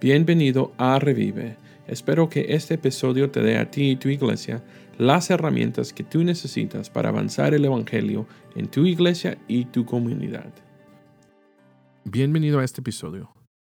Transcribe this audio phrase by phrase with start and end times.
[0.00, 1.58] Bienvenido a Revive.
[1.86, 4.64] Espero que este episodio te dé a ti y tu iglesia
[4.96, 10.54] las herramientas que tú necesitas para avanzar el Evangelio en tu iglesia y tu comunidad.
[12.04, 13.30] Bienvenido a este episodio.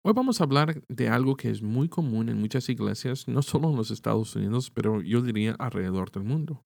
[0.06, 3.72] Hoy vamos a hablar de algo que es muy común en muchas iglesias, no solo
[3.72, 6.64] en los Estados Unidos, pero yo diría alrededor del mundo.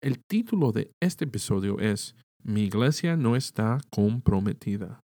[0.00, 5.02] El título de este episodio es Mi iglesia no está comprometida.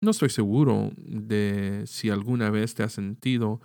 [0.00, 3.60] No estoy seguro de si alguna vez te has sentido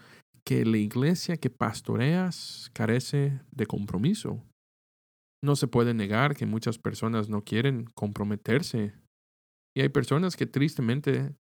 [0.46, 4.44] que la iglesia que pastoreas carece de compromiso.
[5.44, 8.94] No se puede negar que muchas personas no quieren comprometerse.
[9.76, 11.36] Y hay personas que tristemente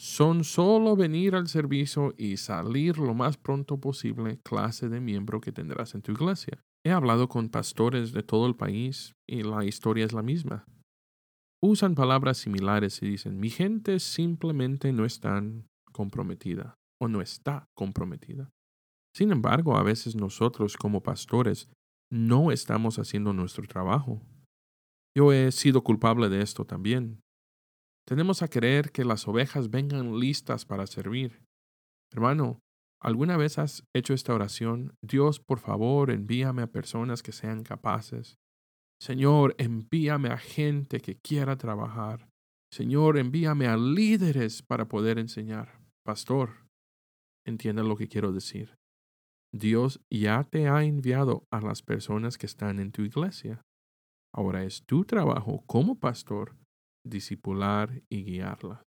[0.00, 5.52] son solo venir al servicio y salir lo más pronto posible clase de miembro que
[5.52, 6.62] tendrás en tu iglesia.
[6.84, 10.64] He hablado con pastores de todo el país y la historia es la misma
[11.62, 15.42] usan palabras similares y dicen, mi gente simplemente no está
[15.92, 18.50] comprometida o no está comprometida.
[19.14, 21.68] Sin embargo, a veces nosotros como pastores
[22.10, 24.22] no estamos haciendo nuestro trabajo.
[25.16, 27.20] Yo he sido culpable de esto también.
[28.06, 31.44] Tenemos a querer que las ovejas vengan listas para servir.
[32.12, 32.60] Hermano,
[33.00, 34.94] ¿alguna vez has hecho esta oración?
[35.02, 38.36] Dios, por favor, envíame a personas que sean capaces,
[39.00, 42.28] Señor, envíame a gente que quiera trabajar.
[42.70, 45.80] Señor, envíame a líderes para poder enseñar.
[46.04, 46.66] Pastor,
[47.46, 48.76] entienda lo que quiero decir.
[49.52, 53.62] Dios ya te ha enviado a las personas que están en tu iglesia.
[54.32, 56.56] Ahora es tu trabajo como pastor
[57.04, 58.82] discipular y guiarla.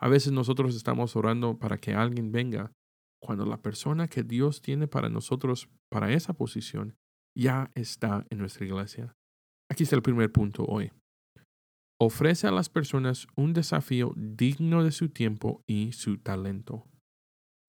[0.00, 2.72] A veces nosotros estamos orando para que alguien venga
[3.22, 6.96] cuando la persona que Dios tiene para nosotros para esa posición
[7.34, 9.15] ya está en nuestra iglesia.
[9.70, 10.90] Aquí está el primer punto hoy.
[12.00, 16.84] Ofrece a las personas un desafío digno de su tiempo y su talento.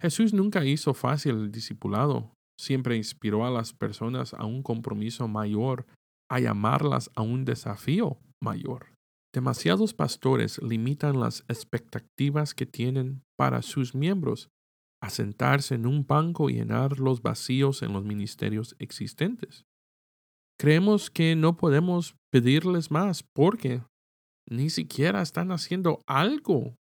[0.02, 5.86] Jesús nunca hizo fácil el discipulado, siempre inspiró a las personas a un compromiso mayor,
[6.30, 8.94] a llamarlas a un desafío mayor.
[9.34, 14.50] Demasiados pastores limitan las expectativas que tienen para sus miembros
[15.02, 19.67] a sentarse en un banco y llenar los vacíos en los ministerios existentes.
[20.60, 23.84] Creemos que no podemos pedirles más porque
[24.50, 26.76] ni siquiera están haciendo algo.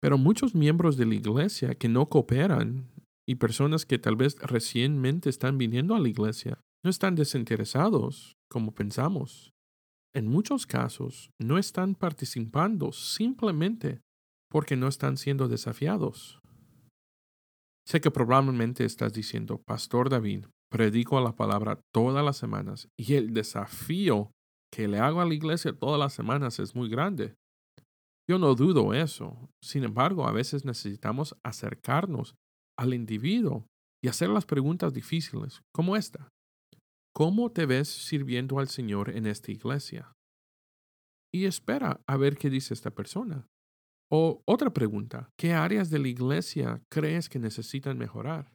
[0.00, 2.88] Pero muchos miembros de la iglesia que no cooperan
[3.28, 8.72] y personas que tal vez recientemente están viniendo a la iglesia no están desinteresados como
[8.72, 9.52] pensamos.
[10.14, 14.00] En muchos casos no están participando simplemente
[14.48, 16.38] porque no están siendo desafiados.
[17.84, 20.46] Sé que probablemente estás diciendo, Pastor David,
[20.76, 24.30] predico la palabra todas las semanas y el desafío
[24.70, 27.34] que le hago a la iglesia todas las semanas es muy grande.
[28.28, 29.48] Yo no dudo eso.
[29.62, 32.34] Sin embargo, a veces necesitamos acercarnos
[32.78, 33.66] al individuo
[34.04, 36.28] y hacer las preguntas difíciles, como esta.
[37.14, 40.12] ¿Cómo te ves sirviendo al Señor en esta iglesia?
[41.32, 43.46] Y espera a ver qué dice esta persona.
[44.12, 48.52] O otra pregunta, ¿qué áreas de la iglesia crees que necesitan mejorar?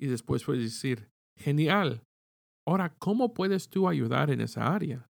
[0.00, 2.02] Y después puedes decir, Genial.
[2.66, 5.06] Ahora, ¿cómo puedes tú ayudar en esa área?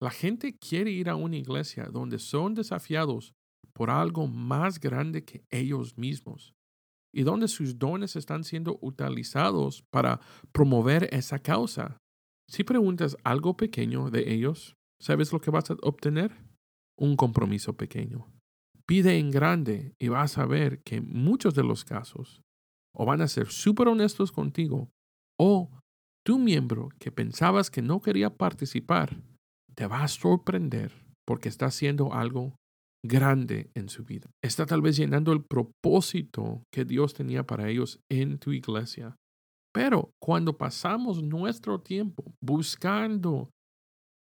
[0.00, 3.34] La gente quiere ir a una iglesia donde son desafiados
[3.72, 6.54] por algo más grande que ellos mismos
[7.14, 10.20] y donde sus dones están siendo utilizados para
[10.50, 11.98] promover esa causa.
[12.48, 16.32] Si preguntas algo pequeño de ellos, ¿sabes lo que vas a obtener?
[16.98, 18.26] Un compromiso pequeño.
[18.86, 22.42] Pide en grande y vas a ver que muchos de los casos
[22.94, 24.90] o van a ser súper honestos contigo
[25.44, 25.68] o
[26.24, 29.20] tu miembro que pensabas que no quería participar
[29.74, 30.92] te va a sorprender
[31.26, 32.54] porque está haciendo algo
[33.04, 34.30] grande en su vida.
[34.40, 39.16] Está tal vez llenando el propósito que Dios tenía para ellos en tu iglesia.
[39.74, 43.50] Pero cuando pasamos nuestro tiempo buscando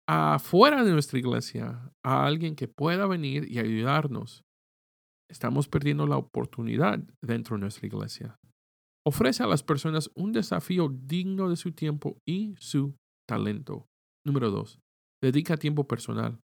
[0.07, 4.43] afuera de nuestra iglesia a alguien que pueda venir y ayudarnos,
[5.31, 8.37] estamos perdiendo la oportunidad dentro de nuestra iglesia.
[9.07, 12.97] Ofrece a las personas un desafío digno de su tiempo y su
[13.29, 13.87] talento.
[14.27, 14.81] Número dos,
[15.23, 16.41] dedica tiempo personal.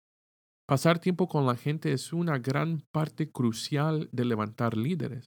[0.68, 5.24] Pasar tiempo con la gente es una gran parte crucial de levantar líderes.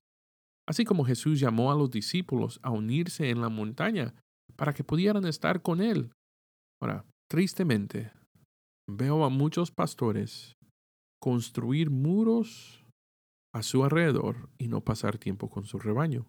[0.66, 4.16] Así como Jesús llamó a los discípulos a unirse en la montaña
[4.56, 6.14] para que pudieran estar con Él.
[6.82, 8.14] Ahora, tristemente,
[8.90, 10.54] veo a muchos pastores
[11.22, 12.86] construir muros
[13.54, 16.26] a su alrededor y no pasar tiempo con su rebaño.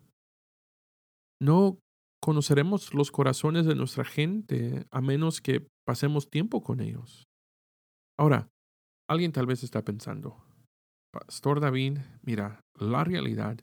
[1.40, 1.78] No
[2.22, 7.24] conoceremos los corazones de nuestra gente a menos que pasemos tiempo con ellos.
[8.18, 8.48] Ahora,
[9.08, 10.42] alguien tal vez está pensando,
[11.12, 13.58] Pastor David, mira, la realidad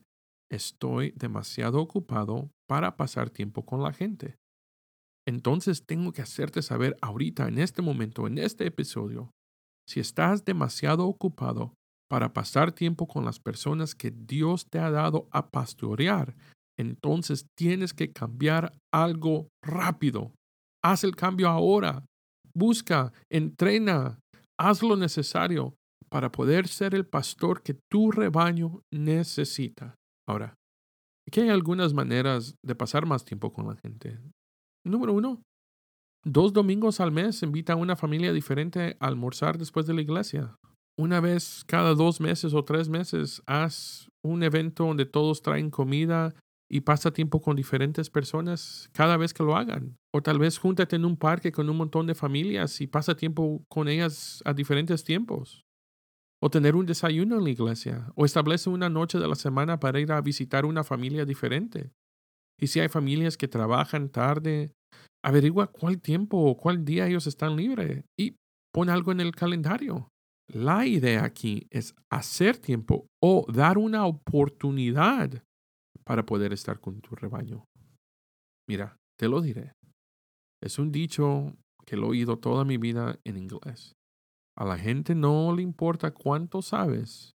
[0.52, 4.36] estoy demasiado ocupado para pasar tiempo con la gente.
[5.28, 9.32] Entonces tengo que hacerte saber ahorita, en este momento, en este episodio,
[9.88, 11.74] si estás demasiado ocupado
[12.10, 16.36] para pasar tiempo con las personas que Dios te ha dado a pastorear,
[16.78, 20.34] entonces tienes que cambiar algo rápido.
[20.84, 22.06] Haz el cambio ahora.
[22.56, 24.20] Busca, entrena,
[24.60, 25.76] haz lo necesario
[26.10, 29.96] para poder ser el pastor que tu rebaño necesita.
[30.28, 30.54] Ahora,
[31.28, 34.20] aquí hay algunas maneras de pasar más tiempo con la gente.
[34.86, 35.42] Número uno,
[36.24, 40.56] dos domingos al mes invita a una familia diferente a almorzar después de la iglesia.
[41.00, 46.36] Una vez cada dos meses o tres meses haz un evento donde todos traen comida
[46.70, 49.98] y pasa tiempo con diferentes personas cada vez que lo hagan.
[50.14, 53.64] O tal vez júntate en un parque con un montón de familias y pasa tiempo
[53.70, 55.64] con ellas a diferentes tiempos.
[56.42, 58.12] O tener un desayuno en la iglesia.
[58.16, 61.92] O establece una noche de la semana para ir a visitar una familia diferente.
[62.60, 64.72] Y si hay familias que trabajan tarde,
[65.24, 68.36] averigua cuál tiempo o cuál día ellos están libres y
[68.74, 70.10] pon algo en el calendario.
[70.52, 75.44] La idea aquí es hacer tiempo o dar una oportunidad
[76.06, 77.66] para poder estar con tu rebaño.
[78.68, 79.74] Mira, te lo diré.
[80.62, 81.56] Es un dicho
[81.86, 83.94] que lo he oído toda mi vida en inglés.
[84.58, 87.34] A la gente no le importa cuánto sabes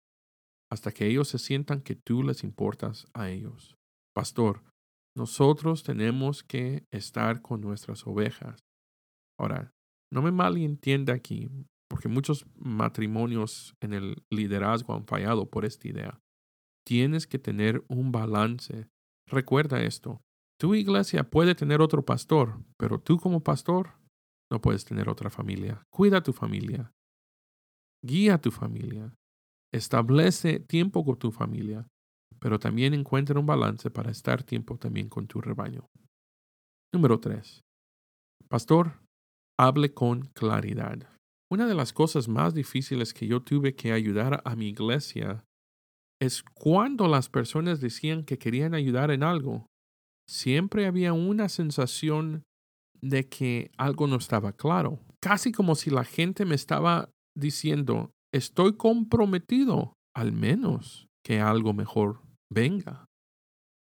[0.71, 3.77] hasta que ellos se sientan que tú les importas a ellos.
[4.13, 4.65] Pastor,
[5.17, 8.59] nosotros tenemos que estar con nuestras ovejas.
[9.39, 9.71] Ahora,
[10.13, 11.49] no me malentienda aquí,
[11.89, 16.21] porque muchos matrimonios en el liderazgo han fallado por esta idea.
[16.87, 18.89] Tienes que tener un balance.
[19.27, 20.21] Recuerda esto.
[20.59, 23.95] Tu iglesia puede tener otro pastor, pero tú como pastor
[24.51, 25.83] no puedes tener otra familia.
[25.91, 26.93] Cuida tu familia.
[28.05, 29.15] Guía tu familia.
[29.73, 31.89] Establece tiempo con tu familia,
[32.39, 35.89] pero también encuentra un balance para estar tiempo también con tu rebaño.
[36.93, 37.63] Número 3.
[38.49, 39.01] Pastor,
[39.59, 41.09] hable con claridad.
[41.51, 45.45] Una de las cosas más difíciles que yo tuve que ayudar a mi iglesia
[46.25, 49.67] es cuando las personas decían que querían ayudar en algo,
[50.29, 52.43] siempre había una sensación
[53.01, 58.77] de que algo no estaba claro, casi como si la gente me estaba diciendo, estoy
[58.77, 63.07] comprometido, al menos que algo mejor venga.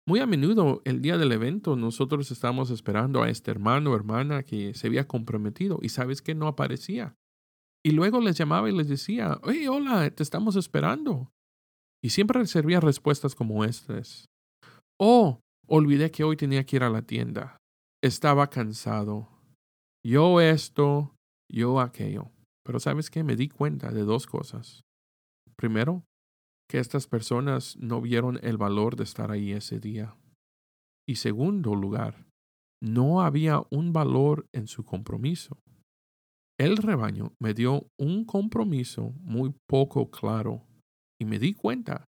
[0.07, 4.43] Muy a menudo, el día del evento, nosotros estábamos esperando a este hermano o hermana
[4.43, 7.15] que se había comprometido y sabes que no aparecía.
[7.85, 11.31] Y luego les llamaba y les decía, oye, hola, te estamos esperando.
[12.03, 14.27] Y siempre recibía respuestas como estas.
[14.99, 17.57] Oh, olvidé que hoy tenía que ir a la tienda.
[18.03, 19.29] Estaba cansado.
[20.05, 21.15] Yo esto,
[21.51, 22.31] yo aquello.
[22.65, 24.83] Pero sabes qué, me di cuenta de dos cosas.
[25.57, 26.05] Primero,
[26.69, 30.17] que estas personas no vieron el valor de estar ahí ese día.
[31.07, 32.27] Y segundo lugar,
[32.83, 35.57] no había un valor en su compromiso.
[36.59, 40.67] El rebaño me dio un compromiso muy poco claro
[41.23, 42.05] y me di cuenta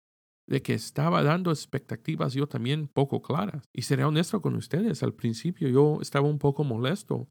[0.47, 3.65] de que estaba dando expectativas yo también poco claras.
[3.75, 7.27] Y seré honesto con ustedes, al principio yo estaba un poco molesto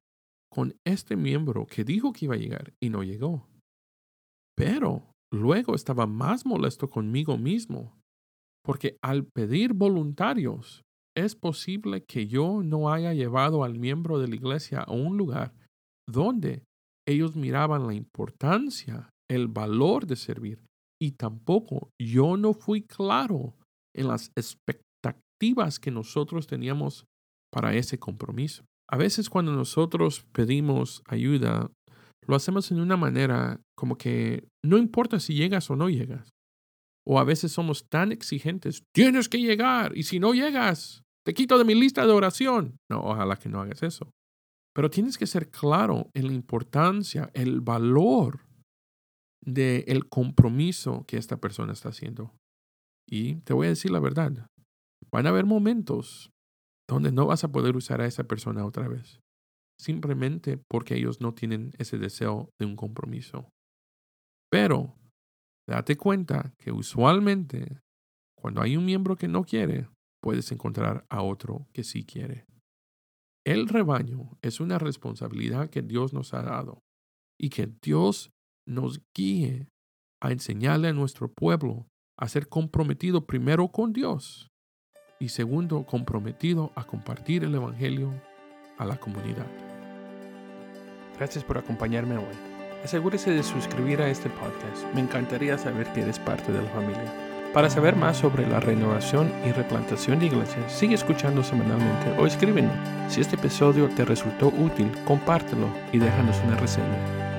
[0.50, 3.48] con este miembro que dijo que iba a llegar y no llegó.
[4.54, 7.98] Pero luego estaba más molesto conmigo mismo,
[8.62, 10.82] porque al pedir voluntarios,
[11.16, 15.54] es posible que yo no haya llevado al miembro de la iglesia a un lugar
[16.06, 16.62] donde
[17.08, 20.69] ellos miraban la importancia, el valor de servir
[21.00, 23.56] y tampoco yo no fui claro
[23.96, 27.06] en las expectativas que nosotros teníamos
[27.50, 28.64] para ese compromiso.
[28.88, 31.70] A veces cuando nosotros pedimos ayuda,
[32.26, 36.28] lo hacemos en una manera como que no importa si llegas o no llegas.
[37.06, 41.56] O a veces somos tan exigentes, tienes que llegar y si no llegas, te quito
[41.58, 42.76] de mi lista de oración.
[42.90, 44.10] No, ojalá que no hagas eso.
[44.74, 48.40] Pero tienes que ser claro en la importancia, el valor
[49.42, 52.34] del el compromiso que esta persona está haciendo.
[53.08, 54.46] Y te voy a decir la verdad,
[55.12, 56.30] van a haber momentos
[56.88, 59.20] donde no vas a poder usar a esa persona otra vez,
[59.80, 63.48] simplemente porque ellos no tienen ese deseo de un compromiso.
[64.50, 64.96] Pero
[65.68, 67.80] date cuenta que usualmente
[68.40, 69.88] cuando hay un miembro que no quiere,
[70.22, 72.46] puedes encontrar a otro que sí quiere.
[73.44, 76.80] El rebaño es una responsabilidad que Dios nos ha dado
[77.38, 78.30] y que Dios
[78.70, 79.68] nos guíe
[80.20, 84.50] a enseñarle a nuestro pueblo a ser comprometido primero con Dios
[85.18, 88.10] y segundo comprometido a compartir el Evangelio
[88.78, 89.46] a la comunidad.
[91.16, 92.34] Gracias por acompañarme hoy.
[92.84, 94.86] Asegúrese de suscribir a este podcast.
[94.94, 97.12] Me encantaría saber que eres parte de la familia.
[97.52, 102.72] Para saber más sobre la renovación y replantación de iglesias, sigue escuchando semanalmente o escríbenos.
[103.12, 107.29] Si este episodio te resultó útil, compártelo y déjanos una reseña.